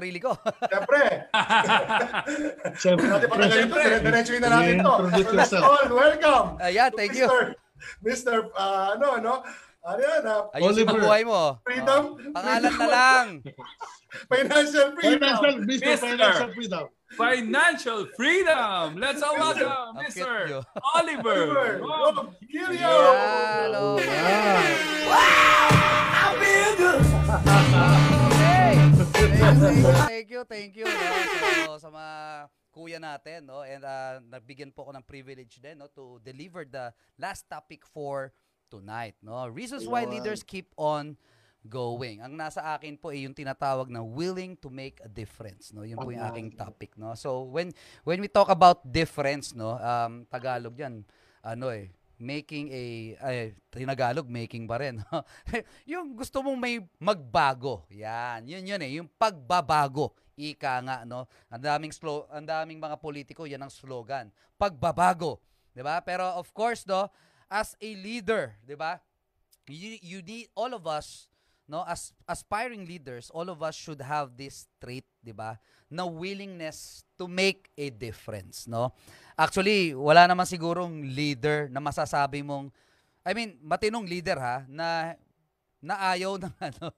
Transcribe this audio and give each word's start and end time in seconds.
sarili 0.00 0.16
ko. 0.16 0.32
Siyempre. 0.72 1.02
Siyempre. 2.80 3.06
Natin 3.12 3.28
pa 3.28 3.36
ganito, 3.36 3.52
Siyempre. 3.52 3.82
dire-diretsuhin 3.84 4.40
na 4.40 4.48
natin 4.48 4.76
to. 4.80 4.92
Let's 5.12 5.28
yourself. 5.28 5.64
all 5.68 5.88
welcome. 5.92 6.46
Ayan, 6.64 6.90
thank 6.96 7.12
you. 7.12 7.28
Mr. 7.28 7.52
Mr. 8.00 8.36
ah, 8.56 8.96
ano, 8.96 9.20
ano? 9.20 9.32
Ano 9.80 10.00
yan? 10.00 10.22
ah, 10.24 10.48
Ayusin 10.56 10.84
mo 10.84 10.92
Oliver. 10.96 11.04
buhay 11.04 11.22
mo. 11.24 11.40
Freedom? 11.64 12.02
Oh, 12.16 12.32
pangalan 12.32 12.72
na 12.72 12.86
lang. 12.88 13.26
Financial 14.28 14.86
freedom. 14.96 15.20
Financial, 15.20 15.54
Mr. 15.60 15.68
Mister. 15.68 15.96
Financial 16.00 16.48
Freedom. 16.56 16.84
Financial 17.10 18.00
freedom. 18.14 18.84
Let's 18.96 19.18
all 19.18 19.34
welcome 19.34 19.98
Mr. 19.98 20.62
Oliver. 20.94 21.36
Oliver. 21.44 21.80
Rob. 21.82 22.16
Rob 22.16 22.16
Gilio. 22.46 22.88
Yan, 22.88 23.74
oh. 23.76 23.98
Ah, 25.12 26.30
Okay. 26.30 28.06
Thank 29.40 30.28
you, 30.30 30.40
thank 30.44 30.72
you. 30.76 30.84
No? 30.84 31.76
So, 31.76 31.88
sa 31.88 31.90
mga 31.90 32.14
kuya 32.70 32.98
natin, 33.00 33.48
no? 33.48 33.64
And 33.64 33.82
uh, 33.82 34.20
nabigyan 34.20 34.70
po 34.70 34.88
ako 34.88 34.92
ng 35.00 35.04
privilege 35.04 35.58
din, 35.58 35.80
no? 35.80 35.88
To 35.96 36.20
deliver 36.22 36.68
the 36.68 36.92
last 37.16 37.48
topic 37.48 37.82
for 37.88 38.32
tonight, 38.70 39.16
no? 39.24 39.48
Reasons 39.50 39.88
why 39.88 40.06
leaders 40.06 40.44
keep 40.44 40.70
on 40.78 41.16
going. 41.66 42.24
Ang 42.24 42.40
nasa 42.40 42.64
akin 42.72 42.96
po 42.96 43.12
ay 43.12 43.28
yung 43.28 43.36
tinatawag 43.36 43.92
na 43.92 44.00
willing 44.00 44.56
to 44.56 44.72
make 44.72 45.00
a 45.04 45.10
difference, 45.10 45.72
no? 45.74 45.84
Yun 45.84 46.00
po 46.00 46.08
yung 46.12 46.24
aking 46.24 46.56
topic, 46.56 46.96
no? 46.96 47.12
So, 47.16 47.48
when 47.48 47.72
when 48.04 48.20
we 48.20 48.28
talk 48.28 48.48
about 48.48 48.84
difference, 48.86 49.52
no? 49.52 49.76
Um, 49.76 50.24
Tagalog 50.28 50.76
'yan. 50.76 51.04
Ano 51.40 51.72
eh, 51.72 51.88
making 52.20 52.68
a 52.68 52.82
ay 53.24 53.36
tinagalog 53.72 54.28
making 54.28 54.68
pa 54.68 54.76
rin 54.76 55.00
yung 55.90 56.12
gusto 56.12 56.44
mong 56.44 56.60
may 56.60 56.76
magbago 57.00 57.88
yan. 57.88 58.44
Yun 58.44 58.62
yun 58.68 58.80
eh 58.84 58.90
yung 59.00 59.08
pagbabago. 59.16 60.12
Ika 60.36 60.84
nga 60.84 60.96
no? 61.08 61.24
Ang 61.48 61.64
daming 61.64 61.92
slow 61.96 62.28
ang 62.28 62.44
daming 62.44 62.76
mga 62.76 63.00
politiko 63.00 63.48
yan 63.48 63.64
ang 63.64 63.72
slogan. 63.72 64.28
Pagbabago 64.60 65.40
ba? 65.80 65.96
Pero 66.04 66.36
of 66.36 66.52
course 66.52 66.84
no 66.84 67.08
as 67.48 67.72
a 67.80 67.90
leader 67.96 68.52
ba? 68.76 69.00
You, 69.70 69.96
you 70.02 70.18
need 70.20 70.52
all 70.52 70.76
of 70.76 70.84
us 70.84 71.30
no 71.70 71.86
as 71.86 72.10
aspiring 72.26 72.82
leaders 72.82 73.30
all 73.30 73.46
of 73.46 73.62
us 73.62 73.78
should 73.78 74.02
have 74.02 74.34
this 74.34 74.66
trait 74.82 75.06
'di 75.22 75.30
ba 75.30 75.54
na 75.86 76.02
willingness 76.02 77.06
to 77.14 77.30
make 77.30 77.70
a 77.78 77.94
difference 77.94 78.66
no? 78.66 78.90
Actually 79.38 79.94
wala 79.94 80.26
naman 80.26 80.42
sigurong 80.50 81.14
leader 81.14 81.70
na 81.70 81.78
masasabi 81.78 82.42
mong 82.42 82.74
I 83.22 83.30
mean 83.38 83.54
matinong 83.62 84.10
leader 84.10 84.42
ha 84.42 84.66
na 84.66 85.14
na 85.78 85.94
ayaw 86.10 86.34
ng 86.42 86.54
ano 86.58 86.90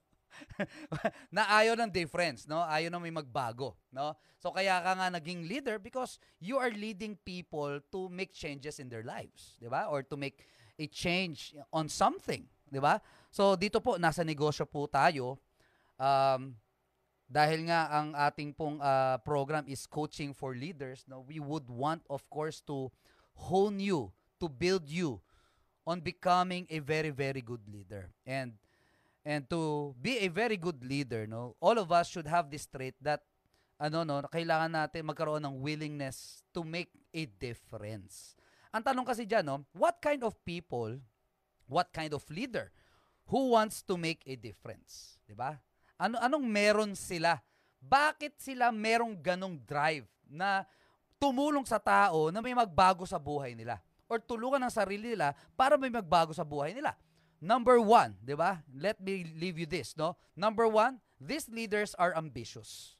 na 1.29 1.45
ayaw 1.61 1.77
ng 1.77 1.93
difference 1.93 2.49
no? 2.49 2.65
Ayaw 2.65 2.89
na 2.89 2.97
may 2.97 3.13
magbago 3.13 3.77
no? 3.93 4.17
So 4.41 4.49
kaya 4.49 4.81
ka 4.81 4.97
nga 4.97 5.07
naging 5.13 5.45
leader 5.45 5.77
because 5.77 6.17
you 6.41 6.57
are 6.57 6.73
leading 6.73 7.13
people 7.21 7.77
to 7.93 8.09
make 8.09 8.33
changes 8.33 8.81
in 8.81 8.89
their 8.89 9.05
lives 9.05 9.53
'di 9.61 9.69
ba? 9.69 9.85
Or 9.93 10.01
to 10.01 10.17
make 10.17 10.41
a 10.81 10.89
change 10.89 11.53
on 11.69 11.85
something 11.85 12.49
'di 12.73 12.81
ba 12.81 12.97
so 13.33 13.57
dito 13.57 13.81
po 13.81 13.97
nasa 13.97 14.21
negosyo 14.21 14.69
po 14.69 14.85
tayo. 14.85 15.41
Um 15.97 16.53
dahil 17.25 17.65
nga 17.65 17.89
ang 17.89 18.13
ating 18.13 18.53
pong 18.53 18.77
ah, 18.77 19.17
program 19.25 19.65
is 19.65 19.89
coaching 19.89 20.37
for 20.37 20.53
leaders 20.53 21.01
no? 21.09 21.25
We 21.25 21.41
would 21.41 21.65
want 21.65 22.05
of 22.05 22.21
course 22.29 22.61
to 22.69 22.93
hone 23.33 23.81
you 23.81 24.13
to 24.37 24.45
build 24.45 24.85
you 24.85 25.17
on 25.81 25.97
becoming 25.97 26.69
a 26.69 26.77
very 26.77 27.09
very 27.09 27.41
good 27.41 27.65
leader. 27.65 28.13
And 28.21 28.53
and 29.25 29.49
to 29.49 29.95
be 29.97 30.21
a 30.21 30.29
very 30.29 30.61
good 30.61 30.85
leader 30.85 31.25
no? 31.25 31.57
All 31.57 31.81
of 31.81 31.89
us 31.89 32.13
should 32.13 32.29
have 32.29 32.53
this 32.53 32.69
trait 32.69 32.93
that 33.01 33.25
ano 33.81 34.05
no? 34.05 34.21
Kailangan 34.29 34.77
natin 34.77 35.09
magkaroon 35.09 35.41
ng 35.41 35.57
willingness 35.57 36.45
to 36.53 36.61
make 36.61 36.93
a 37.09 37.25
difference. 37.41 38.37
Ang 38.69 38.85
tanong 38.85 39.09
kasi 39.09 39.25
diyan 39.25 39.41
no? 39.41 39.65
What 39.73 39.97
kind 40.05 40.21
of 40.21 40.37
people 40.45 41.01
what 41.65 41.89
kind 41.89 42.13
of 42.13 42.21
leader 42.29 42.69
who 43.27 43.53
wants 43.53 43.81
to 43.83 43.95
make 43.99 44.23
a 44.27 44.35
difference 44.35 45.19
'di 45.27 45.35
ba 45.37 45.59
ano 45.99 46.19
anong 46.19 46.45
meron 46.45 46.91
sila 46.97 47.39
bakit 47.83 48.35
sila 48.39 48.71
merong 48.71 49.15
ganong 49.19 49.59
drive 49.63 50.07
na 50.27 50.63
tumulong 51.19 51.67
sa 51.67 51.79
tao 51.79 52.31
na 52.31 52.39
may 52.39 52.55
magbago 52.55 53.03
sa 53.03 53.19
buhay 53.19 53.55
nila 53.55 53.79
or 54.07 54.19
tulungan 54.19 54.63
ng 54.67 54.73
sarili 54.73 55.15
nila 55.15 55.35
para 55.55 55.75
may 55.79 55.91
magbago 55.91 56.31
sa 56.31 56.43
buhay 56.43 56.75
nila 56.75 56.95
Number 57.43 57.75
one, 57.75 58.15
di 58.23 58.39
ba? 58.39 58.63
Let 58.71 59.03
me 59.03 59.27
leave 59.35 59.59
you 59.59 59.67
this, 59.67 59.99
no? 59.99 60.15
Number 60.31 60.63
one, 60.63 61.03
these 61.19 61.51
leaders 61.51 61.91
are 61.99 62.15
ambitious. 62.15 62.95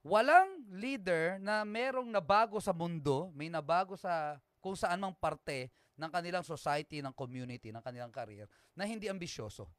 Walang 0.00 0.64
leader 0.72 1.36
na 1.36 1.68
merong 1.68 2.08
nabago 2.08 2.56
sa 2.64 2.72
mundo, 2.72 3.28
may 3.36 3.52
nabago 3.52 3.92
sa 4.00 4.40
kung 4.64 4.72
saan 4.72 4.96
mang 4.96 5.12
parte 5.12 5.68
ng 5.94 6.10
kanilang 6.10 6.42
society, 6.42 6.98
ng 7.00 7.14
community, 7.14 7.70
ng 7.70 7.82
kanilang 7.82 8.10
career, 8.10 8.50
na 8.74 8.86
hindi 8.86 9.06
ambisyoso. 9.06 9.70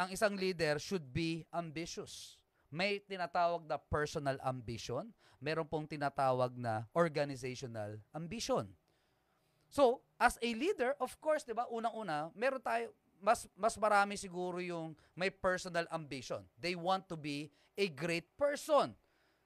Ang 0.00 0.16
isang 0.16 0.32
leader 0.36 0.80
should 0.80 1.04
be 1.12 1.44
ambitious. 1.52 2.40
May 2.72 3.02
tinatawag 3.04 3.68
na 3.68 3.76
personal 3.76 4.40
ambition, 4.40 5.12
meron 5.42 5.66
pong 5.68 5.84
tinatawag 5.90 6.56
na 6.56 6.86
organizational 6.96 7.98
ambition. 8.14 8.70
So, 9.70 10.02
as 10.18 10.40
a 10.42 10.50
leader, 10.54 10.96
of 10.98 11.14
course, 11.22 11.46
'di 11.46 11.54
ba? 11.54 11.66
Unang-una, 11.70 12.30
meron 12.34 12.62
tayo 12.62 12.90
mas 13.20 13.46
mas 13.52 13.76
marami 13.76 14.16
siguro 14.16 14.58
yung 14.58 14.96
may 15.12 15.28
personal 15.28 15.84
ambition. 15.92 16.42
They 16.56 16.74
want 16.74 17.06
to 17.12 17.16
be 17.20 17.52
a 17.76 17.86
great 17.92 18.26
person. 18.34 18.96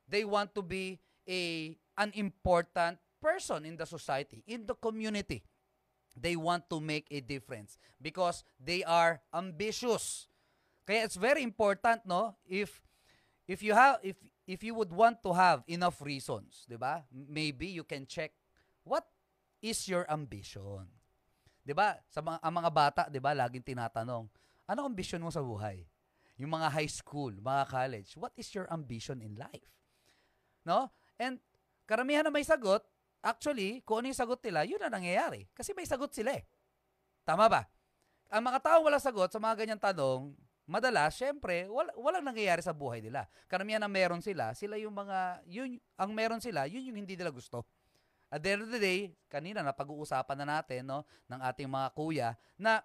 They 0.07 0.23
want 0.23 0.55
to 0.55 0.63
be 0.63 1.03
a 1.27 1.75
an 1.99 2.11
important 2.15 2.99
person 3.25 3.65
in 3.65 3.81
the 3.81 3.89
society, 3.89 4.45
in 4.45 4.69
the 4.69 4.77
community. 4.77 5.41
They 6.13 6.37
want 6.37 6.69
to 6.69 6.79
make 6.79 7.09
a 7.09 7.25
difference 7.25 7.81
because 7.97 8.45
they 8.61 8.85
are 8.85 9.25
ambitious. 9.33 10.29
Kaya 10.85 11.09
it's 11.09 11.17
very 11.17 11.41
important, 11.41 12.05
no? 12.05 12.37
If 12.45 12.85
if 13.49 13.65
you 13.65 13.73
have 13.73 13.99
if 14.05 14.21
if 14.47 14.61
you 14.61 14.77
would 14.77 14.93
want 14.93 15.25
to 15.25 15.33
have 15.33 15.65
enough 15.67 15.99
reasons, 16.05 16.69
'di 16.69 16.77
ba? 16.77 17.03
Maybe 17.11 17.73
you 17.73 17.83
can 17.83 18.07
check 18.07 18.37
what 18.87 19.09
is 19.59 19.89
your 19.89 20.07
ambition. 20.07 20.87
'Di 21.67 21.75
ba? 21.75 21.99
Sa 22.13 22.23
mga 22.23 22.39
ang 22.45 22.55
mga 22.63 22.71
bata, 22.71 23.03
'di 23.11 23.19
ba, 23.19 23.35
laging 23.35 23.65
tinatanong, 23.75 24.31
ano 24.71 24.79
ang 24.79 24.89
ambition 24.93 25.19
mo 25.19 25.35
sa 25.35 25.43
buhay? 25.43 25.83
Yung 26.39 26.55
mga 26.55 26.71
high 26.71 26.91
school, 26.91 27.35
mga 27.35 27.63
college, 27.67 28.11
what 28.15 28.37
is 28.39 28.47
your 28.55 28.71
ambition 28.71 29.19
in 29.19 29.35
life? 29.35 29.67
No? 30.63 30.95
And 31.19 31.43
karamihan 31.91 32.23
na 32.23 32.31
may 32.31 32.47
sagot, 32.47 32.87
actually, 33.25 33.81
kung 33.89 34.05
ano 34.05 34.13
yung 34.13 34.21
sagot 34.21 34.39
nila, 34.45 34.69
yun 34.69 34.81
ang 34.85 34.93
nangyayari. 34.93 35.49
Kasi 35.57 35.73
may 35.73 35.89
sagot 35.89 36.13
sila 36.13 36.37
eh. 36.37 36.45
Tama 37.25 37.49
ba? 37.49 37.65
Ang 38.29 38.45
mga 38.45 38.61
tao 38.61 38.85
wala 38.85 39.01
sagot 39.01 39.33
sa 39.33 39.41
mga 39.41 39.65
ganyang 39.65 39.81
tanong, 39.81 40.37
madalas, 40.69 41.17
syempre, 41.17 41.65
wala, 41.73 41.89
walang 41.97 42.25
nangyayari 42.25 42.61
sa 42.61 42.77
buhay 42.77 43.01
nila. 43.01 43.25
Karamihan 43.49 43.81
na 43.81 43.89
meron 43.89 44.21
sila, 44.21 44.53
sila 44.53 44.77
yung 44.77 44.93
mga, 44.93 45.41
yun, 45.49 45.81
ang 45.97 46.13
meron 46.13 46.45
sila, 46.45 46.69
yun 46.69 46.85
yung 46.85 47.01
hindi 47.01 47.17
nila 47.17 47.33
gusto. 47.33 47.65
At 48.35 48.43
the 48.43 48.51
end 48.51 48.67
of 48.67 48.71
the 48.75 48.83
day, 48.83 49.15
kanina 49.31 49.63
na 49.63 49.71
pag-uusapan 49.71 50.43
na 50.43 50.59
natin 50.59 50.83
no 50.91 51.07
ng 51.31 51.39
ating 51.39 51.71
mga 51.71 51.89
kuya 51.95 52.29
na 52.59 52.83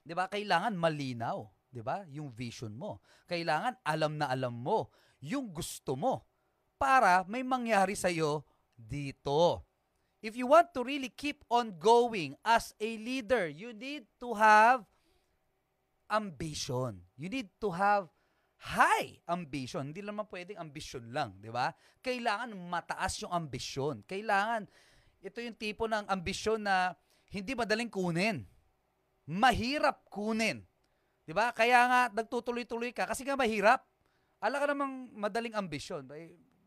'di 0.00 0.16
ba 0.16 0.32
kailangan 0.32 0.72
malinaw, 0.72 1.44
'di 1.68 1.84
ba? 1.84 2.08
Yung 2.08 2.32
vision 2.32 2.72
mo. 2.72 3.04
Kailangan 3.28 3.76
alam 3.84 4.16
na 4.16 4.32
alam 4.32 4.56
mo 4.56 4.88
yung 5.20 5.52
gusto 5.52 5.92
mo 5.92 6.24
para 6.80 7.20
may 7.28 7.44
mangyari 7.44 7.92
sa 7.92 8.08
iyo 8.08 8.48
dito. 8.86 9.62
If 10.22 10.38
you 10.38 10.46
want 10.46 10.70
to 10.78 10.86
really 10.86 11.10
keep 11.10 11.42
on 11.50 11.74
going 11.82 12.38
as 12.46 12.74
a 12.78 12.90
leader, 12.94 13.50
you 13.50 13.74
need 13.74 14.06
to 14.22 14.38
have 14.38 14.86
ambition. 16.06 17.02
You 17.18 17.26
need 17.26 17.50
to 17.58 17.74
have 17.74 18.06
high 18.62 19.18
ambition. 19.26 19.90
Hindi 19.90 20.06
naman 20.06 20.30
pwedeng 20.30 20.62
ambition 20.62 21.10
lang, 21.10 21.34
di 21.42 21.50
ba? 21.50 21.74
Kailangan 21.98 22.54
mataas 22.54 23.18
yung 23.26 23.34
ambisyon. 23.34 24.06
Kailangan, 24.06 24.70
ito 25.18 25.38
yung 25.42 25.58
tipo 25.58 25.90
ng 25.90 26.06
ambisyon 26.06 26.62
na 26.62 26.94
hindi 27.34 27.58
madaling 27.58 27.90
kunin. 27.90 28.46
Mahirap 29.26 30.06
kunin. 30.06 30.62
Di 31.26 31.34
ba? 31.34 31.50
Kaya 31.50 31.80
nga, 31.90 32.00
nagtutuloy-tuloy 32.14 32.94
ka 32.94 33.10
kasi 33.10 33.26
nga 33.26 33.34
mahirap. 33.34 33.82
Ala 34.38 34.62
ka 34.62 34.66
namang 34.70 35.10
madaling 35.14 35.54
ambisyon. 35.58 36.06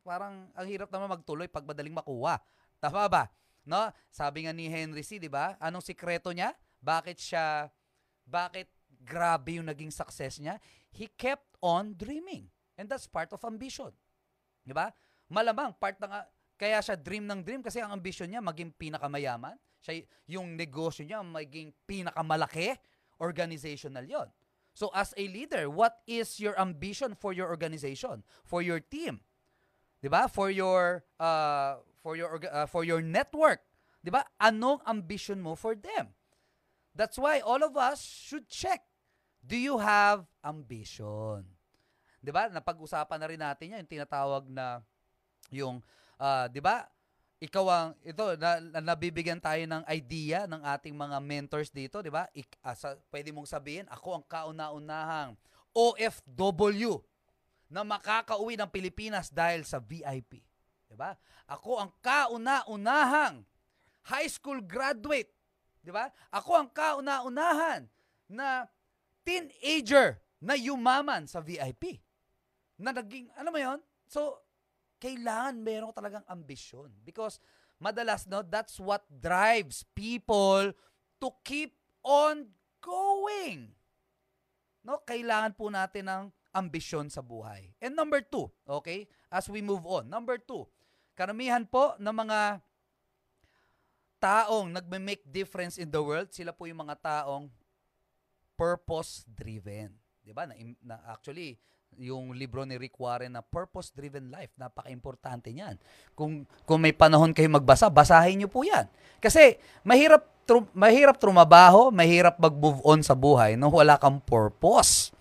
Parang 0.06 0.54
ang 0.54 0.68
hirap 0.70 0.94
naman 0.94 1.10
magtuloy 1.18 1.50
pag 1.50 1.66
madaling 1.66 1.98
makuha. 1.98 2.38
Tama 2.78 3.10
ba? 3.10 3.26
No? 3.66 3.90
Sabi 4.14 4.46
nga 4.46 4.54
ni 4.54 4.70
Henry 4.70 5.02
C, 5.02 5.18
di 5.18 5.26
ba? 5.26 5.58
Anong 5.58 5.82
sikreto 5.82 6.30
niya? 6.30 6.54
Bakit 6.78 7.18
siya, 7.18 7.74
bakit 8.22 8.70
grabe 9.02 9.58
yung 9.58 9.66
naging 9.66 9.90
success 9.90 10.38
niya? 10.38 10.62
He 10.94 11.10
kept 11.10 11.58
on 11.58 11.98
dreaming. 11.98 12.54
And 12.78 12.86
that's 12.86 13.10
part 13.10 13.34
of 13.34 13.42
ambition. 13.42 13.90
Di 14.62 14.78
ba? 14.78 14.94
Malamang, 15.34 15.74
part 15.82 15.98
ng, 15.98 16.14
kaya 16.54 16.78
siya 16.86 16.94
dream 16.94 17.26
ng 17.26 17.42
dream 17.42 17.66
kasi 17.66 17.82
ang 17.82 17.90
ambition 17.90 18.30
niya 18.30 18.46
maging 18.46 18.78
pinakamayaman. 18.78 19.58
Siya, 19.82 20.06
yung 20.30 20.54
negosyo 20.54 21.02
niya 21.02 21.26
maging 21.26 21.74
pinakamalaki. 21.90 22.78
Organizational 23.18 24.06
yon. 24.06 24.30
So 24.76 24.92
as 24.94 25.16
a 25.18 25.26
leader, 25.26 25.72
what 25.72 26.04
is 26.06 26.38
your 26.38 26.54
ambition 26.60 27.18
for 27.18 27.32
your 27.32 27.48
organization, 27.50 28.22
for 28.44 28.62
your 28.62 28.84
team? 28.84 29.24
'Di 30.06 30.14
ba? 30.14 30.30
For 30.30 30.54
your 30.54 31.02
uh 31.18 31.82
for 32.06 32.14
your 32.14 32.38
uh, 32.38 32.70
for 32.70 32.86
your 32.86 33.02
network. 33.02 33.66
'Di 34.06 34.14
ba? 34.14 34.22
Anong 34.38 34.86
ambition 34.86 35.42
mo 35.42 35.58
for 35.58 35.74
them? 35.74 36.14
That's 36.94 37.18
why 37.18 37.42
all 37.42 37.66
of 37.66 37.74
us 37.74 38.06
should 38.06 38.46
check. 38.46 38.86
Do 39.42 39.58
you 39.58 39.82
have 39.82 40.30
ambition? 40.46 41.50
'Di 42.22 42.30
ba? 42.30 42.54
Napag-usapan 42.54 43.18
na 43.18 43.26
rin 43.34 43.42
natin 43.42 43.74
'yan, 43.74 43.82
yung 43.82 43.94
tinatawag 43.98 44.46
na 44.46 44.86
yung 45.50 45.82
ah, 46.22 46.46
'di 46.54 46.62
ba? 46.62 46.86
Ikaw 47.42 47.66
ang 47.66 47.90
ito 48.06 48.38
na, 48.38 48.62
na- 48.62 48.86
nabibigyan 48.94 49.42
tayo 49.42 49.66
ng 49.66 49.90
idea 49.90 50.46
ng 50.46 50.62
ating 50.70 50.94
mga 50.94 51.18
mentors 51.18 51.74
dito, 51.74 52.06
'di 52.06 52.14
ba? 52.14 52.30
Ik, 52.38 52.54
ah, 52.62 52.78
sa, 52.78 52.94
pwede 53.10 53.34
mong 53.34 53.50
sabihin, 53.50 53.90
ako 53.90 54.22
ang 54.22 54.26
kauna-unahang 54.30 55.34
OFW 55.74 57.02
na 57.76 57.84
makakauwi 57.84 58.56
ng 58.56 58.72
Pilipinas 58.72 59.28
dahil 59.28 59.68
sa 59.68 59.84
VIP. 59.84 60.40
'Di 60.88 60.96
ba? 60.96 61.12
Ako 61.52 61.84
ang 61.84 61.92
kauna-unahang 62.00 63.44
high 64.08 64.32
school 64.32 64.64
graduate, 64.64 65.28
'di 65.84 65.92
ba? 65.92 66.08
Ako 66.32 66.56
ang 66.56 66.70
kauna-unahan 66.72 67.92
na 68.32 68.72
teenager 69.28 70.24
na 70.40 70.56
yumaman 70.56 71.28
sa 71.28 71.44
VIP. 71.44 72.00
Na 72.80 72.96
naging 72.96 73.28
ano 73.36 73.52
mo 73.52 73.60
'yon? 73.60 73.84
So 74.08 74.40
kailangan 75.04 75.60
meron 75.60 75.92
talagang 75.92 76.24
ambisyon 76.32 76.96
because 77.04 77.44
madalas 77.76 78.24
no 78.32 78.40
that's 78.40 78.80
what 78.80 79.04
drives 79.12 79.84
people 79.92 80.72
to 81.20 81.28
keep 81.44 81.76
on 82.08 82.56
going. 82.80 83.76
No, 84.86 85.02
kailangan 85.02 85.58
po 85.58 85.68
natin 85.74 86.06
ng 86.06 86.24
ambisyon 86.56 87.12
sa 87.12 87.20
buhay. 87.20 87.76
And 87.84 87.92
number 87.92 88.24
two, 88.24 88.48
okay, 88.64 89.12
as 89.28 89.52
we 89.52 89.60
move 89.60 89.84
on, 89.84 90.08
number 90.08 90.40
two, 90.40 90.64
karamihan 91.20 91.68
po 91.68 92.00
ng 92.00 92.16
mga 92.16 92.64
taong 94.24 94.72
nagme-make 94.72 95.28
difference 95.28 95.76
in 95.76 95.92
the 95.92 96.00
world, 96.00 96.32
sila 96.32 96.56
po 96.56 96.66
yung 96.66 96.88
mga 96.88 96.96
taong 97.04 97.52
purpose-driven. 98.56 99.92
'Di 100.24 100.32
ba? 100.32 100.48
Na, 100.48 100.56
na 100.82 100.96
actually 101.12 101.60
yung 101.96 102.36
libro 102.36 102.68
ni 102.68 102.76
Rick 102.76 103.00
Warren 103.00 103.40
na 103.40 103.44
Purpose-Driven 103.46 104.28
Life, 104.28 104.52
napaka-importante 104.60 105.56
niyan. 105.56 105.80
Kung 106.12 106.44
kung 106.68 106.84
may 106.84 106.92
panahon 106.92 107.32
kayo 107.32 107.48
magbasa, 107.48 107.88
basahin 107.88 108.44
niyo 108.44 108.50
po 108.52 108.64
'yan. 108.68 108.88
Kasi 109.24 109.60
mahirap 109.86 110.28
tru- 110.44 110.68
mahirap 110.76 111.16
trumabaho, 111.20 111.90
mahirap 111.92 112.36
mag-move 112.40 112.80
on 112.84 113.00
sa 113.00 113.16
buhay 113.16 113.56
nung 113.56 113.72
wala 113.72 113.96
kang 113.96 114.20
purpose. 114.20 115.15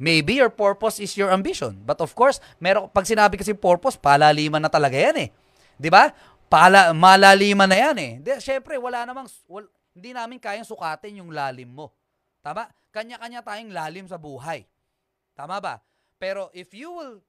Maybe 0.00 0.40
your 0.40 0.48
purpose 0.48 0.96
is 0.96 1.12
your 1.12 1.28
ambition. 1.28 1.76
But 1.84 2.00
of 2.00 2.16
course, 2.16 2.40
meron 2.56 2.88
pag 2.88 3.04
sinabi 3.04 3.36
kasi 3.36 3.52
purpose, 3.52 4.00
palaliman 4.00 4.64
na 4.64 4.72
talaga 4.72 4.96
'yan 4.96 5.16
eh. 5.20 5.30
'Di 5.76 5.92
ba? 5.92 6.08
Pala, 6.48 6.96
malaliman 6.96 7.68
na 7.68 7.76
'yan 7.76 7.96
eh. 8.00 8.12
Di, 8.24 8.40
syempre 8.40 8.80
wala 8.80 9.04
namang 9.04 9.28
wal- 9.44 9.68
hindi 9.92 10.16
namin 10.16 10.40
kayang 10.40 10.64
sukatin 10.64 11.20
yung 11.20 11.28
lalim 11.28 11.68
mo. 11.68 11.92
Tama? 12.40 12.64
Kanya-kanya 12.88 13.44
tayong 13.44 13.76
lalim 13.76 14.08
sa 14.08 14.16
buhay. 14.16 14.64
Tama 15.36 15.60
ba? 15.60 15.84
Pero 16.16 16.48
if 16.56 16.72
you 16.72 16.88
will 16.88 17.20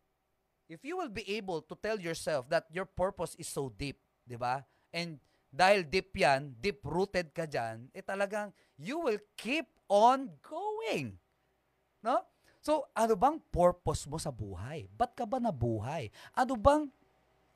if 0.71 0.88
you 0.88 0.95
will 0.95 1.12
be 1.12 1.27
able 1.35 1.59
to 1.59 1.75
tell 1.75 2.00
yourself 2.00 2.47
that 2.47 2.71
your 2.71 2.88
purpose 2.88 3.35
is 3.35 3.51
so 3.51 3.68
deep, 3.68 4.00
'di 4.23 4.39
ba? 4.39 4.63
And 4.95 5.19
dahil 5.51 5.83
deep 5.83 6.15
'yan, 6.15 6.56
deep 6.63 6.79
rooted 6.88 7.35
ka 7.35 7.44
diyan, 7.44 7.91
eh 7.91 8.00
talagang 8.00 8.56
you 8.79 9.03
will 9.03 9.19
keep 9.35 9.68
on 9.91 10.31
going. 10.39 11.19
No? 12.00 12.23
So, 12.62 12.86
ano 12.94 13.18
bang 13.18 13.42
purpose 13.50 14.06
mo 14.06 14.22
sa 14.22 14.30
buhay? 14.30 14.86
Ba't 14.94 15.18
ka 15.18 15.25
ba 15.25 15.42
nabuhay? 15.42 16.13
Ano 16.38 16.54
bang 16.54 16.86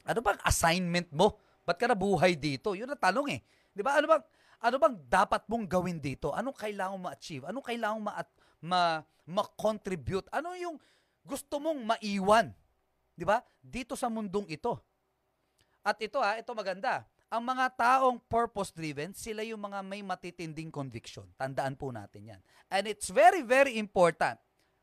ano 0.06 0.20
bang 0.22 0.40
assignment 0.42 1.10
mo? 1.14 1.38
Ba't 1.62 1.78
ka 1.78 1.86
nabuhay 1.86 2.34
dito? 2.34 2.74
Yun 2.74 2.90
ang 2.90 2.98
tanong 2.98 3.38
eh. 3.38 3.42
'Di 3.74 3.86
ba? 3.86 4.02
Ano 4.02 4.10
bang 4.10 4.24
ano 4.66 4.76
bang 4.82 4.96
dapat 5.06 5.46
mong 5.46 5.66
gawin 5.70 6.02
dito? 6.02 6.34
Anong 6.34 6.58
kailangan 6.58 6.98
mo 6.98 7.06
ma-achieve? 7.06 7.46
Anong 7.46 7.66
kailangan 7.66 8.02
ma 8.02 8.14
ma 8.66 8.82
ma-contribute? 9.30 10.26
Ano 10.34 10.58
yung 10.58 10.82
gusto 11.22 11.62
mong 11.62 11.86
maiwan? 11.86 12.50
'Di 13.14 13.26
ba? 13.30 13.46
Dito 13.62 13.94
sa 13.94 14.10
mundong 14.10 14.50
ito. 14.50 14.82
At 15.86 16.02
ito 16.02 16.18
ha, 16.18 16.42
ito 16.42 16.50
maganda. 16.58 17.06
Ang 17.30 17.46
mga 17.46 17.66
taong 17.78 18.18
purpose-driven, 18.26 19.14
sila 19.14 19.46
yung 19.46 19.62
mga 19.62 19.86
may 19.86 20.02
matitinding 20.02 20.74
conviction. 20.74 21.30
Tandaan 21.38 21.78
po 21.78 21.94
natin 21.94 22.34
yan. 22.34 22.42
And 22.74 22.90
it's 22.90 23.14
very, 23.14 23.46
very 23.46 23.78
important. 23.78 24.38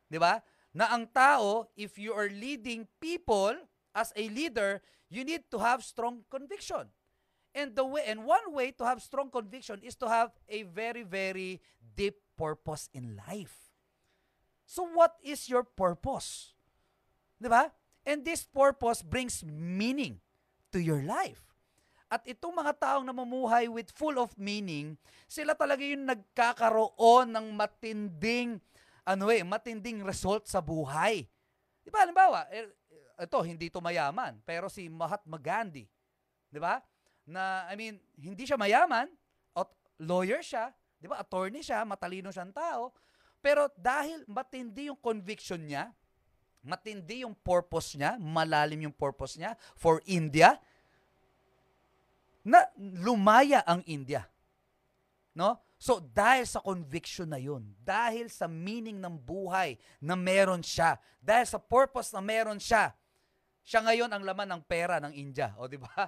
Di 0.09 0.17
ba? 0.17 0.39
Na 0.73 0.89
ang 0.89 1.05
tao, 1.11 1.69
if 1.77 2.01
you 2.01 2.11
are 2.13 2.29
leading 2.29 2.89
people 2.97 3.53
as 3.93 4.09
a 4.17 4.25
leader, 4.29 4.81
you 5.13 5.21
need 5.21 5.45
to 5.53 5.61
have 5.61 5.85
strong 5.85 6.25
conviction. 6.29 6.89
And 7.53 7.77
the 7.77 7.85
way 7.85 8.01
and 8.09 8.25
one 8.25 8.49
way 8.49 8.73
to 8.81 8.83
have 8.83 8.97
strong 8.97 9.29
conviction 9.29 9.77
is 9.85 9.93
to 10.01 10.09
have 10.09 10.33
a 10.49 10.65
very, 10.65 11.05
very 11.05 11.61
deep 11.93 12.17
purpose 12.33 12.89
in 12.89 13.21
life. 13.29 13.69
So 14.65 14.89
what 14.89 15.13
is 15.21 15.45
your 15.45 15.61
purpose? 15.61 16.57
Di 17.37 17.45
ba? 17.45 17.69
And 18.01 18.25
this 18.25 18.41
purpose 18.41 19.05
brings 19.05 19.45
meaning 19.45 20.17
to 20.73 20.81
your 20.81 21.05
life. 21.05 21.53
At 22.09 22.25
itong 22.25 22.57
mga 22.57 22.77
taong 22.81 23.05
namumuhay 23.05 23.69
with 23.69 23.93
full 23.93 24.17
of 24.17 24.33
meaning, 24.37 24.97
sila 25.29 25.53
talaga 25.53 25.81
yung 25.81 26.09
nagkakaroon 26.09 27.33
ng 27.33 27.47
matinding 27.53 28.61
ano 29.03 29.27
eh, 29.29 29.43
matinding 29.43 30.01
result 30.03 30.47
sa 30.47 30.63
buhay. 30.63 31.27
Di 31.83 31.91
ba? 31.91 32.07
Halimbawa, 32.07 32.47
eh, 32.49 32.71
ito, 33.19 33.39
hindi 33.43 33.67
to 33.67 33.83
mayaman, 33.83 34.39
pero 34.47 34.71
si 34.71 34.87
Mahatma 34.87 35.37
Gandhi, 35.37 35.85
di 36.49 36.59
ba? 36.59 36.79
Na, 37.27 37.67
I 37.69 37.75
mean, 37.75 37.99
hindi 38.17 38.47
siya 38.47 38.57
mayaman, 38.57 39.11
at 39.53 39.69
lawyer 39.99 40.39
siya, 40.39 40.71
di 40.97 41.05
ba? 41.11 41.19
Attorney 41.19 41.61
siya, 41.61 41.83
matalino 41.83 42.31
siyang 42.31 42.55
tao, 42.55 42.95
pero 43.43 43.67
dahil 43.75 44.23
matindi 44.25 44.87
yung 44.87 44.99
conviction 45.03 45.59
niya, 45.59 45.91
matindi 46.63 47.27
yung 47.27 47.35
purpose 47.35 47.99
niya, 47.99 48.15
malalim 48.15 48.87
yung 48.87 48.95
purpose 48.95 49.35
niya 49.35 49.59
for 49.75 49.99
India, 50.07 50.55
na 52.43 52.63
lumaya 52.77 53.63
ang 53.67 53.83
India. 53.87 54.27
No? 55.35 55.59
So, 55.83 55.99
dahil 55.99 56.47
sa 56.47 56.63
conviction 56.63 57.27
na 57.27 57.35
yun, 57.35 57.75
dahil 57.83 58.31
sa 58.31 58.47
meaning 58.47 59.03
ng 59.03 59.19
buhay 59.19 59.75
na 59.99 60.15
meron 60.15 60.63
siya, 60.63 60.95
dahil 61.19 61.43
sa 61.43 61.59
purpose 61.59 62.15
na 62.15 62.23
meron 62.23 62.55
siya, 62.55 62.95
siya 63.67 63.83
ngayon 63.83 64.07
ang 64.07 64.23
laman 64.23 64.47
ng 64.47 64.63
pera 64.63 65.03
ng 65.03 65.11
India. 65.11 65.51
O, 65.59 65.67
di 65.67 65.75
ba? 65.75 65.91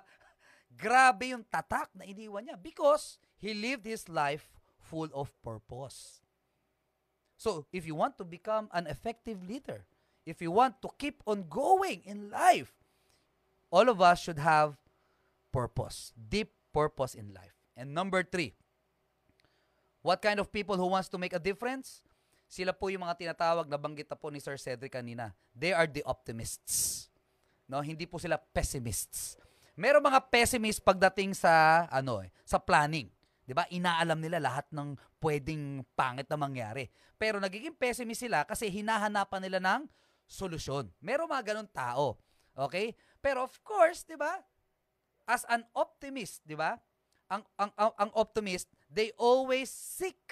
Grabe 0.80 1.36
yung 1.36 1.44
tatak 1.44 1.92
na 1.92 2.08
iniwan 2.08 2.48
niya 2.48 2.56
because 2.56 3.20
he 3.36 3.52
lived 3.52 3.84
his 3.84 4.08
life 4.08 4.48
full 4.80 5.12
of 5.12 5.36
purpose. 5.44 6.24
So, 7.36 7.68
if 7.76 7.84
you 7.84 8.00
want 8.00 8.16
to 8.16 8.24
become 8.24 8.72
an 8.72 8.88
effective 8.88 9.44
leader, 9.44 9.84
if 10.24 10.40
you 10.40 10.56
want 10.56 10.80
to 10.88 10.90
keep 10.96 11.20
on 11.28 11.52
going 11.52 12.00
in 12.08 12.32
life, 12.32 12.72
all 13.76 13.92
of 13.92 14.00
us 14.00 14.24
should 14.24 14.40
have 14.40 14.80
purpose, 15.52 16.16
deep 16.16 16.56
purpose 16.72 17.12
in 17.12 17.36
life. 17.36 17.60
And 17.76 17.92
number 17.92 18.24
three, 18.24 18.56
what 20.06 20.22
kind 20.22 20.38
of 20.38 20.54
people 20.54 20.78
who 20.78 20.86
wants 20.86 21.10
to 21.10 21.18
make 21.18 21.34
a 21.34 21.42
difference? 21.42 22.06
Sila 22.46 22.78
po 22.78 22.94
yung 22.94 23.02
mga 23.02 23.18
tinatawag 23.18 23.66
na 23.66 23.82
banggit 23.82 24.06
na 24.06 24.14
po 24.14 24.30
ni 24.30 24.38
Sir 24.38 24.54
Cedric 24.62 24.94
kanina. 24.94 25.34
They 25.58 25.74
are 25.74 25.90
the 25.90 26.06
optimists. 26.06 27.10
No, 27.66 27.82
hindi 27.82 28.06
po 28.06 28.22
sila 28.22 28.38
pessimists. 28.38 29.42
Meron 29.74 30.06
mga 30.06 30.30
pessimists 30.30 30.78
pagdating 30.78 31.34
sa 31.34 31.86
ano 31.90 32.22
eh, 32.22 32.30
sa 32.46 32.62
planning. 32.62 33.10
'Di 33.50 33.54
ba? 33.58 33.66
Inaalam 33.74 34.22
nila 34.22 34.38
lahat 34.38 34.70
ng 34.70 34.94
pwedeng 35.26 35.82
pangit 35.98 36.30
na 36.30 36.38
mangyari. 36.38 36.86
Pero 37.18 37.42
nagiging 37.42 37.74
pessimist 37.74 38.22
sila 38.22 38.46
kasi 38.46 38.70
hinahanapan 38.70 39.42
nila 39.42 39.58
ng 39.58 39.90
solusyon. 40.30 40.94
Meron 41.02 41.30
mga 41.34 41.58
ganun 41.58 41.70
tao. 41.74 42.22
Okay? 42.54 42.94
Pero 43.26 43.42
of 43.42 43.58
course, 43.66 44.06
'di 44.06 44.22
ba? 44.22 44.38
As 45.26 45.42
an 45.50 45.66
optimist, 45.74 46.46
'di 46.46 46.54
ba? 46.54 46.78
Ang, 47.26 47.42
ang 47.58 47.72
ang 47.74 47.94
ang 47.98 48.12
optimist, 48.14 48.70
they 48.96 49.12
always 49.20 49.68
seek 49.68 50.32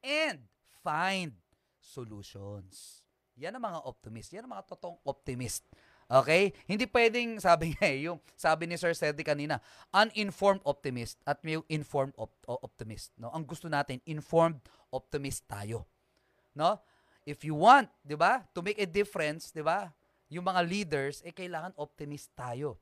and 0.00 0.48
find 0.80 1.36
solutions. 1.76 3.04
Yan 3.36 3.60
ang 3.60 3.64
mga 3.68 3.84
optimist. 3.84 4.32
Yan 4.32 4.48
ang 4.48 4.56
mga 4.56 4.72
totoong 4.72 4.98
optimist. 5.04 5.68
Okay? 6.08 6.56
Hindi 6.64 6.88
pwedeng, 6.88 7.36
sabi 7.44 7.76
nga 7.76 7.84
eh, 7.84 8.08
yung 8.08 8.16
sabi 8.32 8.64
ni 8.64 8.80
Sir 8.80 8.96
Cedric 8.96 9.28
kanina, 9.28 9.60
uninformed 9.92 10.64
optimist 10.64 11.20
at 11.28 11.44
may 11.44 11.60
informed 11.68 12.16
op- 12.16 12.32
optimist. 12.48 13.12
No? 13.20 13.28
Ang 13.36 13.44
gusto 13.44 13.68
natin, 13.68 14.00
informed 14.08 14.64
optimist 14.88 15.44
tayo. 15.44 15.84
No? 16.56 16.80
If 17.24 17.40
you 17.40 17.56
want, 17.56 17.88
'di 18.04 18.20
ba, 18.20 18.44
to 18.52 18.60
make 18.60 18.76
a 18.76 18.84
difference, 18.84 19.48
'di 19.48 19.64
ba? 19.64 19.88
Yung 20.28 20.44
mga 20.44 20.60
leaders, 20.60 21.24
eh 21.24 21.32
kailangan 21.32 21.72
optimist 21.80 22.28
tayo. 22.36 22.76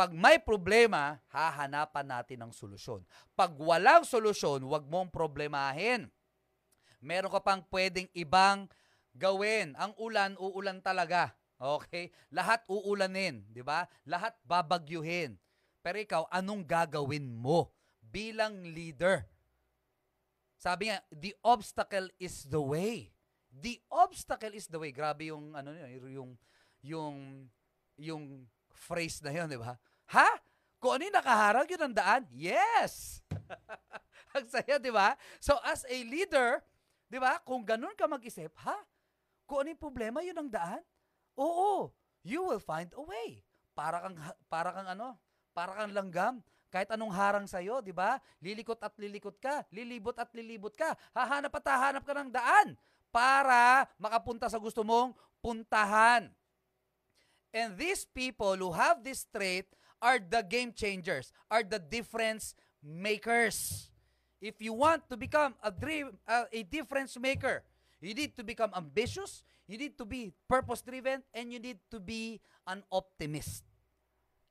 Pag 0.00 0.16
may 0.16 0.40
problema, 0.40 1.20
hahanapan 1.28 2.08
natin 2.08 2.40
ng 2.40 2.52
solusyon. 2.56 3.04
Pag 3.36 3.52
walang 3.60 4.00
solusyon, 4.00 4.64
huwag 4.64 4.88
mong 4.88 5.12
problemahin. 5.12 6.08
Meron 7.04 7.28
ka 7.28 7.36
pang 7.44 7.60
pwedeng 7.68 8.08
ibang 8.16 8.64
gawin. 9.12 9.76
Ang 9.76 9.92
ulan, 10.00 10.40
uulan 10.40 10.80
talaga. 10.80 11.36
Okay? 11.60 12.08
Lahat 12.32 12.64
uulanin, 12.64 13.44
di 13.52 13.60
ba? 13.60 13.84
Lahat 14.08 14.32
babagyuhin. 14.48 15.36
Pero 15.84 16.00
ikaw, 16.00 16.24
anong 16.32 16.64
gagawin 16.64 17.36
mo 17.36 17.68
bilang 18.00 18.56
leader? 18.72 19.28
Sabi 20.56 20.88
nga, 20.88 21.04
the 21.12 21.36
obstacle 21.44 22.08
is 22.16 22.48
the 22.48 22.56
way. 22.56 23.12
The 23.52 23.76
obstacle 23.92 24.56
is 24.56 24.64
the 24.64 24.80
way. 24.80 24.96
Grabe 24.96 25.28
yung 25.28 25.52
ano 25.52 25.76
yun, 25.76 26.08
yung 26.08 26.30
yung 26.80 27.16
yung 28.00 28.24
phrase 28.72 29.20
na 29.20 29.36
yun, 29.36 29.44
di 29.44 29.60
ba? 29.60 29.76
Ha? 30.10 30.28
Kung 30.80 30.96
ano 30.96 31.02
yung 31.06 31.16
nakaharang, 31.16 31.66
yun 31.68 31.82
ang 31.86 31.94
daan? 31.94 32.22
Yes! 32.32 33.22
ang 34.34 34.46
saya, 34.48 34.80
di 34.80 34.90
ba? 34.90 35.14
So 35.38 35.54
as 35.62 35.86
a 35.86 35.96
leader, 36.02 36.64
di 37.06 37.20
ba, 37.20 37.38
kung 37.44 37.62
ganun 37.62 37.94
ka 37.94 38.10
mag-isip, 38.10 38.50
ha? 38.64 38.74
Kung 39.46 39.62
ano 39.62 39.68
yung 39.74 39.82
problema, 39.82 40.18
yun 40.24 40.34
ang 40.34 40.50
daan? 40.50 40.82
Oo, 41.38 41.94
you 42.26 42.42
will 42.42 42.62
find 42.62 42.90
a 42.96 43.02
way. 43.02 43.44
Para 43.76 44.02
kang, 44.02 44.16
para 44.50 44.70
kang 44.74 44.88
ano, 44.88 45.14
para 45.54 45.78
kang 45.78 45.94
langgam. 45.94 46.34
Kahit 46.70 46.90
anong 46.94 47.10
harang 47.10 47.46
sa'yo, 47.50 47.82
di 47.82 47.90
ba? 47.90 48.22
Lilikot 48.38 48.78
at 48.78 48.94
lilikot 48.94 49.42
ka. 49.42 49.66
Lilibot 49.74 50.14
at 50.18 50.30
lilibot 50.30 50.74
ka. 50.78 50.94
Hahanap 51.10 51.50
at 51.58 51.66
hahanap 51.66 52.02
ka 52.06 52.14
ng 52.14 52.30
daan 52.30 52.78
para 53.10 53.90
makapunta 53.98 54.46
sa 54.46 54.58
gusto 54.62 54.86
mong 54.86 55.14
puntahan. 55.42 56.30
And 57.50 57.74
these 57.74 58.06
people 58.06 58.54
who 58.54 58.70
have 58.70 59.02
this 59.02 59.26
trait 59.26 59.66
are 60.00 60.18
the 60.18 60.42
game 60.42 60.72
changers, 60.72 61.32
are 61.50 61.62
the 61.62 61.78
difference 61.78 62.54
makers. 62.82 63.88
If 64.40 64.60
you 64.60 64.72
want 64.72 65.08
to 65.10 65.16
become 65.16 65.54
a, 65.62 65.70
dream, 65.70 66.16
uh, 66.26 66.44
a 66.52 66.62
difference 66.64 67.18
maker, 67.20 67.62
you 68.00 68.14
need 68.14 68.36
to 68.36 68.44
become 68.44 68.72
ambitious, 68.74 69.44
you 69.68 69.76
need 69.76 69.96
to 69.98 70.04
be 70.04 70.32
purpose 70.48 70.80
driven, 70.80 71.22
and 71.34 71.52
you 71.52 71.60
need 71.60 71.78
to 71.90 72.00
be 72.00 72.40
an 72.66 72.82
optimist. 72.90 73.64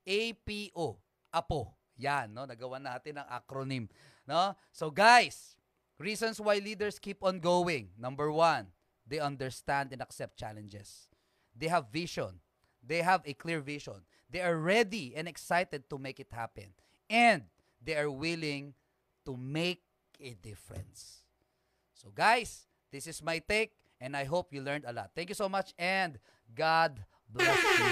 APO, 0.05 0.97
APO. 1.33 1.73
Yan, 1.97 2.31
no? 2.33 2.47
Nagawa 2.47 2.79
natin 2.79 3.19
ang 3.19 3.27
acronym, 3.27 3.89
no? 4.23 4.55
So 4.71 4.87
guys, 4.87 5.59
reasons 5.99 6.39
why 6.39 6.63
leaders 6.63 6.97
keep 6.97 7.19
on 7.19 7.43
going. 7.43 7.91
Number 7.99 8.31
one, 8.31 8.71
they 9.03 9.19
understand 9.19 9.91
and 9.91 10.01
accept 10.01 10.39
challenges. 10.39 11.09
They 11.51 11.67
have 11.67 11.91
vision. 11.91 12.39
They 12.79 13.03
have 13.03 13.21
a 13.27 13.33
clear 13.35 13.59
vision. 13.59 14.07
They 14.29 14.41
are 14.41 14.55
ready 14.55 15.17
and 15.17 15.27
excited 15.27 15.89
to 15.89 15.97
make 15.97 16.19
it 16.19 16.29
happen. 16.29 16.77
And 17.09 17.49
they 17.81 17.97
are 17.97 18.11
willing 18.11 18.77
to 19.25 19.33
make 19.35 19.81
a 20.21 20.37
difference. 20.37 21.25
So 21.93 22.13
guys, 22.13 22.69
this 22.91 23.07
is 23.07 23.23
my 23.23 23.41
take 23.41 23.73
and 23.99 24.15
I 24.15 24.23
hope 24.23 24.53
you 24.53 24.61
learned 24.61 24.85
a 24.87 24.93
lot. 24.93 25.11
Thank 25.15 25.29
you 25.29 25.35
so 25.35 25.49
much 25.49 25.73
and 25.77 26.19
God 26.53 27.01
bless 27.27 27.57
you. 27.57 27.85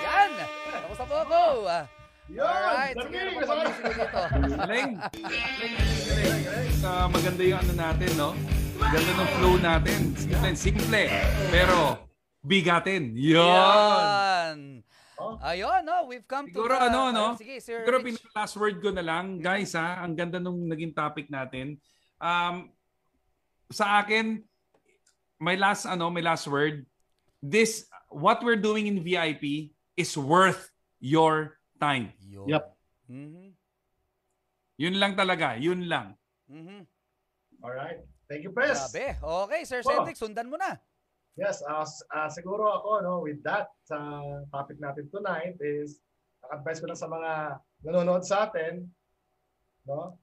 Yan! 0.00 0.30
Tapos 0.72 0.96
na 0.96 1.04
po 1.04 1.16
ako. 1.28 1.40
Ah, 1.68 1.84
Yun! 2.30 2.46
Alright, 2.46 2.94
sige, 2.94 3.18
ano 3.18 3.30
dito? 3.34 4.20
Galing. 4.54 4.90
Galing, 5.02 5.74
galing, 6.14 6.42
galing. 6.46 6.74
Ah, 6.86 7.06
maganda 7.10 7.42
yung 7.42 7.58
ano 7.58 7.72
natin, 7.74 8.10
no? 8.14 8.30
Ganda 8.78 9.12
ng 9.12 9.30
flow 9.36 9.54
natin. 9.58 9.98
Simple, 10.14 10.54
simple. 10.54 11.02
Pero, 11.50 12.06
bigatin. 12.46 13.12
Yun. 13.18 13.44
Yan! 13.44 14.29
Oh. 15.20 15.36
Ayun, 15.44 15.84
no? 15.84 16.08
We've 16.08 16.24
come 16.24 16.48
Siguro 16.48 16.72
to 16.72 16.80
the... 16.80 16.88
ano, 16.88 17.00
no? 17.12 17.26
Sige, 17.36 17.60
Sir 17.60 17.84
Siguro 17.84 18.00
Rich. 18.00 18.16
pinaka-last 18.16 18.54
word 18.56 18.76
ko 18.80 18.88
na 18.88 19.04
lang. 19.04 19.36
Guys, 19.36 19.76
ha? 19.76 20.00
Ang 20.00 20.16
ganda 20.16 20.40
nung 20.40 20.64
naging 20.64 20.96
topic 20.96 21.28
natin. 21.28 21.76
Um, 22.16 22.72
sa 23.68 24.00
akin, 24.00 24.40
my 25.36 25.60
last, 25.60 25.84
ano, 25.84 26.08
my 26.08 26.24
last 26.24 26.48
word, 26.48 26.88
this, 27.44 27.84
what 28.08 28.40
we're 28.40 28.56
doing 28.58 28.88
in 28.88 29.04
VIP 29.04 29.76
is 29.92 30.16
worth 30.16 30.72
your 31.04 31.60
time. 31.76 32.16
Yun. 32.24 32.48
Yep. 32.48 32.64
Mhm. 33.12 33.46
Yun 34.80 34.96
lang 34.96 35.12
talaga. 35.12 35.60
Yun 35.60 35.84
lang. 35.84 36.16
Mhm. 36.48 36.88
Alright. 37.60 38.00
Thank 38.24 38.48
you, 38.48 38.52
Pres. 38.56 38.88
Grabe. 38.88 39.20
Okay, 39.20 39.62
Sir 39.68 39.84
Oh. 39.84 39.88
Cedric, 39.92 40.16
sundan 40.16 40.48
mo 40.48 40.56
na. 40.56 40.80
Yes, 41.40 41.64
uh, 41.64 41.88
uh, 42.12 42.28
siguro 42.28 42.68
ako, 42.68 43.00
no, 43.00 43.24
with 43.24 43.40
that, 43.48 43.72
sa 43.88 43.96
topic 44.52 44.76
natin 44.76 45.08
tonight 45.08 45.56
is, 45.64 46.04
advice 46.52 46.84
ko 46.84 46.92
lang 46.92 47.00
sa 47.00 47.08
mga 47.08 47.56
nanonood 47.80 48.28
sa 48.28 48.44
atin, 48.44 48.84
no? 49.88 50.20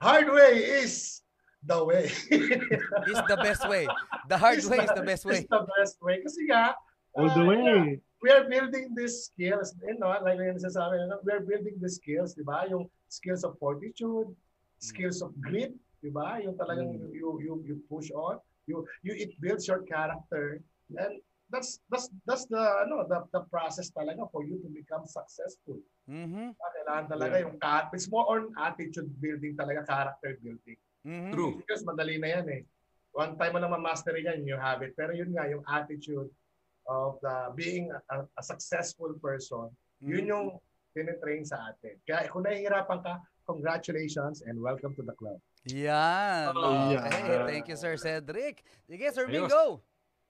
Hard 0.00 0.32
way 0.32 0.80
is 0.80 1.20
the 1.62 1.78
way. 1.84 2.08
Is 3.12 3.20
the 3.28 3.38
best 3.38 3.68
way. 3.68 3.84
The 4.26 4.34
hard 4.40 4.58
Is 4.58 4.66
way 4.66 4.82
is 4.82 4.90
the- 4.90 4.98
the 4.98 5.06
best 5.06 5.22
way. 5.28 5.38
Is 5.38 5.46
the 5.46 5.62
best 5.78 5.96
way. 6.02 6.16
Kasi 6.24 6.40
nga, 6.50 6.74
All 7.14 7.28
the 7.30 7.44
uh, 7.44 7.52
way. 7.52 8.00
we 8.24 8.28
are 8.32 8.48
building 8.48 8.96
these 8.96 9.30
skills, 9.30 9.76
you 9.84 9.94
know, 10.00 10.10
like 10.24 10.40
yung 10.40 10.56
nasasabi, 10.58 10.96
ano, 10.96 11.20
we 11.22 11.30
are 11.30 11.44
building 11.44 11.76
these 11.78 12.00
skills, 12.00 12.32
di 12.34 12.42
ba? 12.42 12.64
Yung 12.72 12.88
skills 13.12 13.44
of 13.44 13.54
fortitude, 13.60 14.32
skills 14.80 15.20
of 15.22 15.30
grit, 15.38 15.76
di 16.02 16.08
ba? 16.10 16.40
Yung 16.40 16.56
talagang 16.58 16.98
Mm. 16.98 17.12
you, 17.14 17.28
you, 17.38 17.52
you 17.62 17.76
push 17.86 18.08
on, 18.16 18.40
you, 18.66 18.86
you, 19.02 19.12
it 19.14 19.34
builds 19.40 19.66
your 19.66 19.82
character. 19.82 20.60
And 20.96 21.20
that's, 21.50 21.80
that's, 21.90 22.08
that's 22.26 22.46
the, 22.46 22.60
ano, 22.86 23.06
the, 23.08 23.24
the 23.32 23.42
process 23.50 23.90
talaga 23.90 24.30
for 24.30 24.44
you 24.44 24.58
to 24.62 24.68
become 24.68 25.06
successful. 25.06 25.78
Mhm. 26.08 26.54
Ah, 26.58 26.70
Kailangan 26.74 27.06
talaga 27.10 27.34
yung, 27.40 27.56
cat- 27.58 27.90
it's 27.92 28.10
more 28.10 28.26
on 28.38 28.52
attitude 28.58 29.10
building 29.20 29.56
talaga, 29.56 29.86
character 29.86 30.38
building. 30.42 30.78
Mhm. 31.06 31.32
True. 31.32 31.52
Because 31.62 31.82
madali 31.84 32.18
na 32.20 32.28
yan 32.40 32.46
eh. 32.48 32.62
One 33.12 33.36
time 33.36 33.52
mo 33.52 33.58
na 33.60 33.68
ma-master 33.68 34.16
yan, 34.16 34.48
you 34.48 34.56
have 34.56 34.80
it. 34.80 34.96
Pero 34.96 35.12
yun 35.12 35.36
nga, 35.36 35.44
yung 35.44 35.60
attitude 35.68 36.32
of 36.88 37.20
the 37.20 37.52
being 37.54 37.92
a, 37.92 38.24
a 38.24 38.42
successful 38.42 39.12
person, 39.20 39.68
yun 40.00 40.26
yung 40.26 40.46
tinitrain 40.96 41.44
sa 41.44 41.70
atin. 41.70 42.00
Kaya 42.08 42.26
kung 42.32 42.42
nahihirapan 42.48 43.04
ka, 43.04 43.20
congratulations 43.44 44.40
and 44.48 44.56
welcome 44.56 44.96
to 44.96 45.04
the 45.04 45.12
club. 45.14 45.36
Yan. 45.70 46.50
Oh, 46.58 46.90
Okay. 46.90 46.98
yeah. 46.98 47.46
Thank 47.46 47.70
you, 47.70 47.78
Sir 47.78 47.94
Cedric. 47.94 48.66
Sige, 48.90 49.06
Sir 49.14 49.30
Ayos. 49.30 49.46
Mingo. 49.46 49.64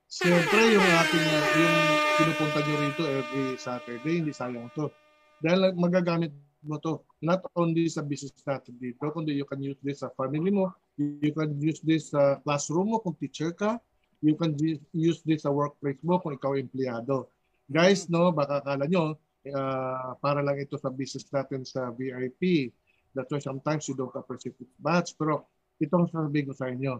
Siyempre, 0.05 0.77
yung 0.77 0.85
ating, 0.85 1.25
uh, 1.25 1.47
yung 1.57 1.75
pinupunta 2.21 2.59
nyo 2.61 2.75
rito 2.85 3.03
every 3.09 3.57
Saturday, 3.57 4.21
hindi 4.21 4.29
sayang 4.29 4.69
to. 4.77 4.93
Dahil 5.41 5.73
magagamit 5.73 6.29
mo 6.61 6.77
to, 6.77 7.01
not 7.17 7.41
only 7.57 7.89
sa 7.89 8.05
business 8.05 8.37
natin 8.45 8.77
dito, 8.77 9.01
kundi 9.09 9.33
you 9.33 9.47
can 9.49 9.57
use 9.57 9.79
this 9.81 10.05
sa 10.05 10.13
family 10.13 10.53
mo, 10.53 10.69
you 11.01 11.33
can 11.33 11.57
use 11.57 11.81
this 11.81 12.13
sa 12.13 12.37
classroom 12.45 12.93
mo 12.93 13.01
kung 13.01 13.17
teacher 13.17 13.49
ka, 13.57 13.81
you 14.21 14.37
can 14.37 14.53
use 14.93 15.25
this 15.25 15.43
sa 15.43 15.51
workplace 15.51 15.97
mo 16.05 16.21
kung 16.21 16.37
ikaw 16.37 16.53
empleyado. 16.53 17.25
Guys, 17.65 18.05
no, 18.05 18.29
baka 18.29 18.61
akala 18.61 18.85
nyo, 18.85 19.17
uh, 19.49 20.13
para 20.21 20.45
lang 20.45 20.61
ito 20.61 20.77
sa 20.77 20.93
business 20.93 21.25
natin 21.33 21.65
sa 21.65 21.89
VIP. 21.89 22.69
That's 23.13 23.29
why 23.29 23.41
sometimes 23.41 23.85
you 23.87 23.95
don't 23.95 24.13
appreciate 24.13 24.57
it 24.57 24.69
much. 24.81 25.13
Pero 25.15 25.45
itong 25.77 26.09
sasabihin 26.09 26.49
ko 26.49 26.53
sa 26.57 26.69
inyo, 26.69 26.97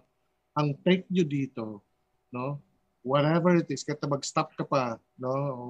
ang 0.54 0.78
take 0.86 1.10
nyo 1.10 1.26
dito, 1.26 1.82
no, 2.30 2.62
whatever 3.02 3.58
it 3.58 3.68
is, 3.74 3.84
kahit 3.84 4.00
mag-stop 4.06 4.54
ka 4.56 4.64
pa, 4.64 4.84
no, 5.18 5.34
o 5.34 5.64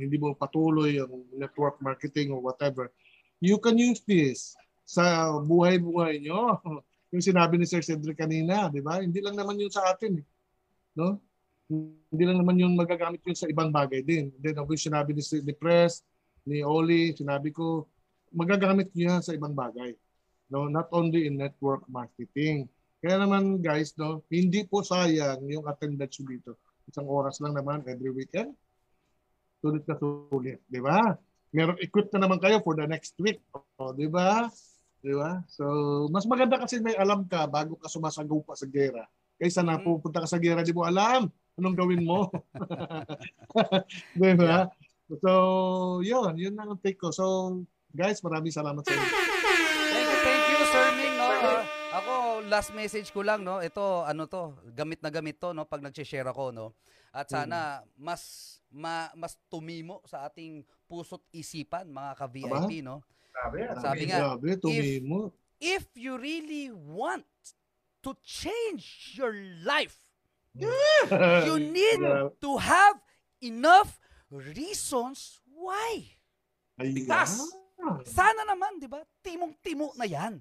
hindi 0.00 0.16
mo 0.16 0.32
patuloy 0.34 0.98
ang 0.98 1.12
network 1.36 1.78
marketing 1.84 2.32
or 2.32 2.40
whatever, 2.40 2.90
you 3.38 3.60
can 3.60 3.76
use 3.76 4.00
this 4.08 4.56
sa 4.82 5.30
buhay-buhay 5.44 6.24
nyo. 6.24 6.56
Yung 7.14 7.22
sinabi 7.22 7.54
ni 7.56 7.64
Sir 7.68 7.86
Cedric 7.86 8.18
kanina, 8.18 8.66
di 8.66 8.82
ba? 8.82 8.98
Hindi 8.98 9.22
lang 9.22 9.38
naman 9.38 9.54
yun 9.62 9.70
sa 9.70 9.94
atin. 9.94 10.20
eh. 10.20 10.26
No? 10.98 11.22
Hindi 12.10 12.24
lang 12.26 12.42
naman 12.42 12.58
yun 12.58 12.74
magagamit 12.74 13.22
yun 13.22 13.38
sa 13.38 13.46
ibang 13.46 13.70
bagay 13.70 14.02
din. 14.02 14.34
Then, 14.42 14.58
ako 14.58 14.74
yung 14.74 14.86
sinabi 14.90 15.14
ni, 15.14 15.22
ni 15.22 15.54
Press, 15.54 16.02
ni 16.42 16.66
Oli, 16.66 17.14
sinabi 17.14 17.54
ko, 17.54 17.86
magagamit 18.36 18.92
nyo 18.92 19.16
yan 19.16 19.22
sa 19.24 19.32
ibang 19.32 19.56
bagay. 19.56 19.96
No? 20.52 20.68
Not 20.68 20.92
only 20.92 21.24
in 21.26 21.40
network 21.40 21.88
marketing. 21.88 22.68
Kaya 23.00 23.16
naman 23.24 23.64
guys, 23.64 23.96
no, 23.96 24.20
hindi 24.28 24.68
po 24.68 24.84
sayang 24.84 25.40
yung 25.48 25.64
attendance 25.64 26.20
dito. 26.20 26.60
Isang 26.86 27.08
oras 27.08 27.40
lang 27.40 27.56
naman 27.56 27.82
every 27.88 28.12
weekend. 28.12 28.52
Sulit 29.64 29.82
na 29.88 29.96
sulit, 29.96 30.60
di 30.68 30.78
ba? 30.78 31.16
Meron 31.50 31.80
equip 31.80 32.12
na 32.12 32.28
naman 32.28 32.38
kayo 32.38 32.60
for 32.60 32.76
the 32.76 32.84
next 32.84 33.16
week. 33.18 33.40
O, 33.80 33.96
di 33.96 34.06
ba? 34.06 34.46
Di 35.00 35.12
ba? 35.16 35.40
So, 35.48 35.64
mas 36.12 36.28
maganda 36.28 36.60
kasi 36.60 36.78
may 36.78 36.94
alam 36.94 37.24
ka 37.24 37.48
bago 37.48 37.80
ka 37.80 37.88
sumasagaw 37.88 38.42
pa 38.44 38.54
sa 38.54 38.68
gera. 38.68 39.08
Kaysa 39.40 39.64
na 39.64 39.80
Mhm. 39.80 39.84
pupunta 39.84 40.24
ka 40.24 40.28
sa 40.28 40.40
gera, 40.40 40.60
di 40.60 40.76
mo 40.76 40.84
alam 40.84 41.28
anong 41.56 41.76
gawin 41.76 42.04
mo. 42.04 42.28
di 44.20 44.32
ba? 44.36 44.68
So, 45.22 45.30
yun. 46.04 46.36
Yun 46.36 46.54
lang 46.58 46.68
ang 46.74 46.82
take 46.82 47.00
ko. 47.00 47.14
So, 47.14 47.24
guys, 47.96 48.20
maraming 48.20 48.52
salamat 48.52 48.84
sa 48.84 48.92
inyo. 48.92 49.08
Thank 49.08 50.04
you, 50.04 50.18
thank 50.20 50.44
you, 50.46 50.60
Sir 50.68 50.86
Ming. 50.94 51.14
No? 51.16 51.26
Ah, 51.26 51.62
ako, 51.96 52.12
last 52.44 52.70
message 52.70 53.08
ko 53.08 53.24
lang, 53.24 53.40
no? 53.40 53.58
Ito, 53.58 54.04
ano 54.04 54.28
to, 54.28 54.52
gamit 54.70 55.00
na 55.00 55.08
gamit 55.08 55.40
to, 55.40 55.56
no? 55.56 55.64
Pag 55.64 55.80
nag-share 55.80 56.28
ako, 56.28 56.52
no? 56.52 56.76
At 57.10 57.32
sana, 57.32 57.80
mas, 57.96 58.20
ma, 58.68 59.08
mas 59.16 59.40
tumimo 59.48 60.04
sa 60.04 60.28
ating 60.28 60.60
puso't 60.84 61.24
isipan, 61.32 61.88
mga 61.88 62.12
ka-VIP, 62.14 62.84
no? 62.84 63.00
Grabe 63.32 63.56
yan. 63.64 63.76
Sabi 63.80 64.02
nga, 64.06 64.18
Grabe, 64.36 64.52
tumimo. 64.60 65.32
if 65.56 65.88
you 65.96 66.20
really 66.20 66.68
want 66.68 67.24
to 68.04 68.12
change 68.20 69.16
your 69.16 69.32
life, 69.64 69.96
you 70.52 71.56
need 71.72 72.00
Yeah. 72.00 72.28
to 72.40 72.50
have 72.60 73.00
enough 73.40 73.96
reasons 74.28 75.40
why. 75.48 76.12
Ayan. 76.76 77.08
Sana 78.06 78.42
naman, 78.46 78.78
di 78.78 78.88
ba? 78.90 79.02
Timong-timo 79.22 79.94
na 79.98 80.06
yan. 80.06 80.38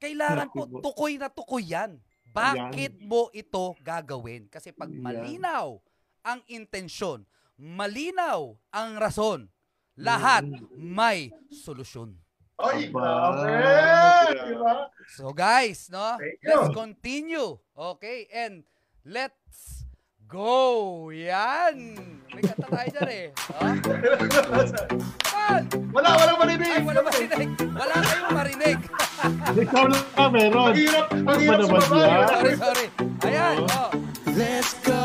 Kailangan 0.00 0.48
po, 0.52 0.68
tukoy 0.80 1.16
na 1.16 1.32
tukoy 1.32 1.64
yan. 1.64 1.96
Bakit 2.34 2.98
mo 3.06 3.30
ito 3.30 3.78
gagawin? 3.78 4.50
Kasi 4.50 4.74
pag 4.74 4.90
malinaw 4.90 5.78
ang 6.26 6.40
intensyon, 6.50 7.22
malinaw 7.54 8.58
ang 8.74 8.98
rason, 8.98 9.46
lahat 9.94 10.42
may 10.74 11.30
solusyon. 11.54 12.18
Ay, 12.58 12.90
Aba, 12.90 13.02
grabe! 13.34 13.46
grabe. 13.50 14.50
Diba? 14.50 14.74
So 15.10 15.34
guys, 15.34 15.90
no? 15.90 16.18
Let's 16.42 16.70
continue. 16.70 17.58
Okay? 17.74 18.30
And 18.30 18.62
let's 19.02 19.83
go. 20.28 21.10
Yan. 21.10 21.94
May 22.34 22.42
kanta 22.42 22.66
tayo 22.66 22.88
dyan 22.90 23.08
eh. 23.10 23.26
Oh? 23.54 23.74
Yan. 25.34 25.62
Wala, 25.94 26.08
walang 26.18 26.38
marinig. 26.42 26.68
Ay, 26.68 26.82
wala 26.82 27.00
marinig. 27.04 27.48
Wala 27.62 27.94
kayong 28.02 28.34
marinig. 28.34 28.78
Ikaw 29.54 29.84
lang 29.86 30.30
meron. 30.34 30.66
Ang 30.72 30.78
hirap, 30.78 31.06
ang 31.14 31.38
hirap 31.38 31.58
naman 31.62 31.80
sumabay. 31.86 32.26
sorry, 32.26 32.52
sorry. 32.58 32.86
Ayan. 33.24 33.56
Oh. 33.70 33.90
Let's 34.34 34.72
go. 34.82 35.00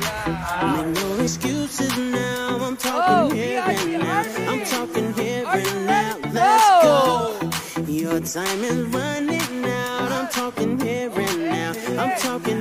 Yeah. 0.00 0.72
Make 0.72 0.88
no 0.96 1.06
excuses 1.20 1.92
now. 1.98 2.56
I'm 2.64 2.76
Oh, 2.80 3.28
talking 3.28 3.36
here 3.36 3.60
and 3.60 3.92
now. 4.00 4.24
I'm 4.48 4.62
talking 4.64 5.12
here 5.12 5.44
Are 5.44 5.60
you 5.60 5.68
and 5.68 5.84
now. 5.84 6.16
Let's 6.32 6.64
Go. 6.80 7.36
go. 7.44 7.84
Your 7.84 8.18
time 8.24 8.60
is 8.64 8.80
running 8.88 9.52
out. 9.68 10.08
I'm 10.16 10.28
talking 10.32 10.80
here 10.80 11.12
and 11.12 11.38
now. 11.44 11.70
I'm 12.00 12.12
talking 12.16 12.59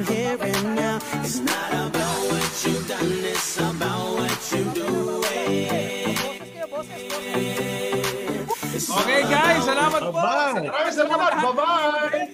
salamat 9.89 10.01
po. 10.05 10.21
Bye. 10.21 10.69
Maraming 10.69 10.95
salamat. 10.95 11.31
Bye-bye! 11.41 12.25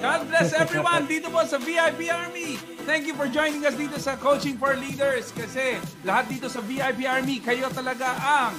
God 0.00 0.20
bless 0.32 0.56
everyone 0.56 1.04
dito 1.04 1.28
po 1.28 1.44
sa 1.44 1.60
VIP 1.60 2.08
Army. 2.08 2.56
Thank 2.88 3.04
you 3.04 3.12
for 3.12 3.28
joining 3.28 3.62
us 3.68 3.76
dito 3.76 4.00
sa 4.00 4.16
Coaching 4.16 4.56
for 4.56 4.72
Leaders 4.72 5.28
kasi 5.36 5.76
lahat 6.08 6.32
dito 6.32 6.48
sa 6.48 6.64
VIP 6.64 7.04
Army, 7.04 7.36
kayo 7.38 7.68
talaga 7.68 8.16
ang 8.16 8.56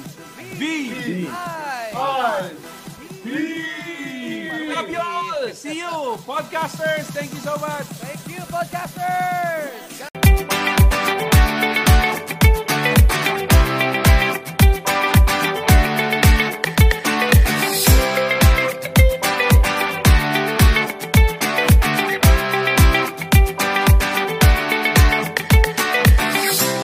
V. 0.56 0.62
Hi. 1.34 1.90
Bye! 1.92 2.54
Love 4.72 4.90
you 4.94 5.02
all. 5.02 5.44
See 5.52 5.82
you, 5.82 6.16
podcasters. 6.24 7.10
Thank 7.10 7.34
you 7.34 7.42
so 7.42 7.58
much. 7.58 7.90
Thank 8.00 8.22
you, 8.30 8.42
podcasters. 8.46 10.11